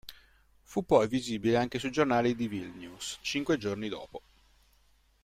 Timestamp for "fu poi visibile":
0.63-1.57